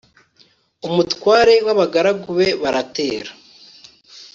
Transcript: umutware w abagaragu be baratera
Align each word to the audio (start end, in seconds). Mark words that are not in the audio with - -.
umutware 0.87 1.53
w 1.65 1.67
abagaragu 1.73 2.29
be 2.37 2.47
baratera 2.61 3.31